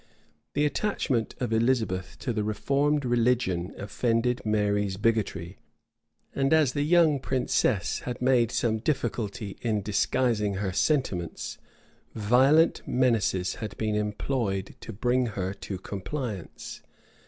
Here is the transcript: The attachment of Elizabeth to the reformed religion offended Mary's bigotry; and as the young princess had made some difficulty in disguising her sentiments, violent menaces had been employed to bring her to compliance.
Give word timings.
The 0.55 0.65
attachment 0.65 1.35
of 1.39 1.53
Elizabeth 1.53 2.17
to 2.21 2.33
the 2.33 2.43
reformed 2.43 3.05
religion 3.05 3.71
offended 3.77 4.41
Mary's 4.43 4.97
bigotry; 4.97 5.59
and 6.33 6.51
as 6.53 6.73
the 6.73 6.81
young 6.81 7.19
princess 7.19 7.99
had 7.99 8.19
made 8.19 8.51
some 8.51 8.79
difficulty 8.79 9.57
in 9.61 9.83
disguising 9.83 10.55
her 10.55 10.71
sentiments, 10.73 11.59
violent 12.15 12.81
menaces 12.87 13.57
had 13.61 13.77
been 13.77 13.93
employed 13.93 14.73
to 14.79 14.91
bring 14.91 15.27
her 15.37 15.53
to 15.53 15.77
compliance. 15.77 16.81